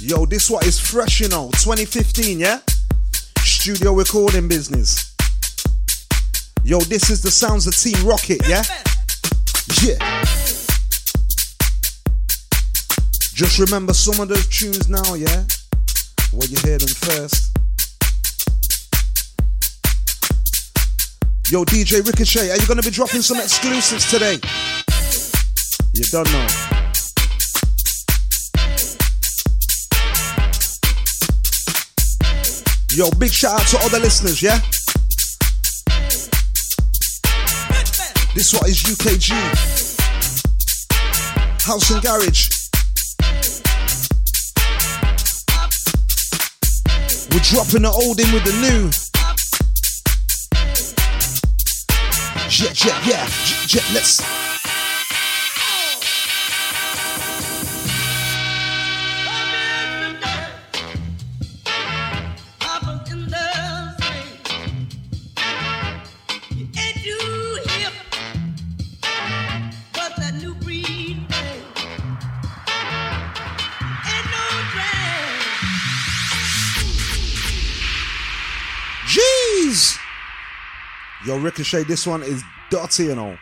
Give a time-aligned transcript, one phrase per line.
[0.00, 1.50] Yo, this what is fresh, you know.
[1.52, 2.60] 2015, yeah?
[3.40, 5.14] Studio recording business.
[6.62, 8.62] Yo, this is the sounds of Team Rocket, yeah?
[9.82, 9.98] Yeah.
[13.34, 15.44] Just remember some of those tunes now, yeah?
[16.32, 17.56] Where you hear them first.
[21.50, 24.38] Yo, DJ Ricochet, are you gonna be dropping some exclusives today?
[25.94, 26.77] You don't know.
[32.94, 34.58] Yo, big shout out to all the listeners, yeah?
[38.34, 39.34] This one is UKG.
[41.66, 42.48] House and Garage.
[47.30, 48.90] We're dropping the old in with the new.
[52.50, 53.28] Yeah, yeah, yeah,
[53.68, 54.37] yeah, yeah
[79.68, 79.98] let's.
[81.26, 83.36] Yo, Ricochet, this one is dirty you know.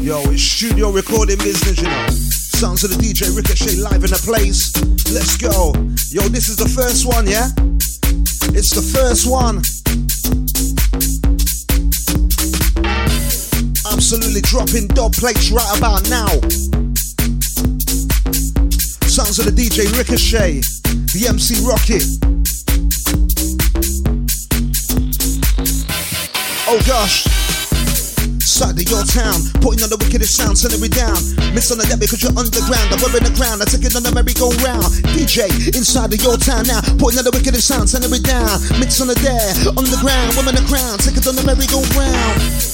[0.00, 2.33] Yo, it's studio recording business, you know.
[2.54, 4.72] Sounds of the DJ Ricochet live in the place.
[5.12, 5.74] Let's go.
[6.08, 7.50] Yo, this is the first one, yeah?
[8.54, 9.58] It's the first one.
[13.92, 16.30] Absolutely dropping dub plates right about now.
[19.10, 20.60] Sounds of the DJ Ricochet,
[21.10, 22.06] the MC Rocket.
[26.68, 27.43] Oh gosh
[28.64, 29.36] side of your town.
[29.60, 31.16] Putting on the wickedest sound, sending me down.
[31.52, 32.88] Miss on the deck because you're underground.
[32.92, 35.04] I'm wearing the ground, I take it on the merry-go-round.
[35.12, 36.80] DJ, inside of your town now.
[36.96, 38.56] Putting on the wickedest sound, sending me down.
[38.80, 40.96] Mix on the deck, on the ground, women the crown.
[40.98, 42.73] Take it on the merry-go-round.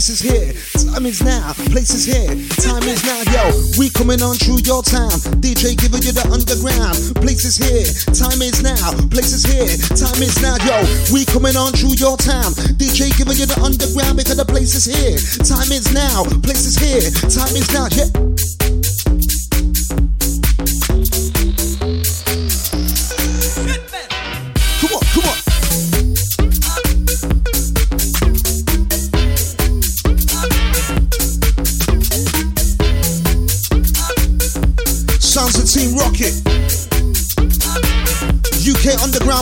[0.00, 1.52] Places here, time is now.
[1.70, 2.26] Places here,
[2.58, 3.22] time is now.
[3.30, 5.10] Yo, we coming on through your town.
[5.38, 6.96] DJ giving you the underground.
[7.16, 8.90] Places here, time is now.
[9.10, 10.56] Places here, time is now.
[10.64, 10.82] Yo,
[11.12, 12.52] we coming on through your town.
[12.78, 15.18] DJ giving you the underground because the place is here.
[15.44, 16.24] Time is now.
[16.42, 17.86] Places here, time is now.
[17.92, 18.29] Yeah.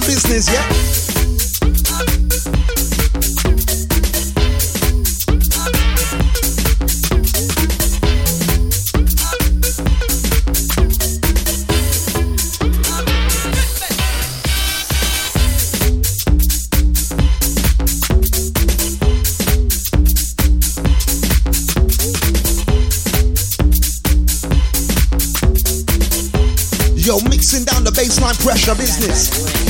[0.08, 1.07] Business, yeah?
[27.24, 29.67] Mixing down the baseline pressure business.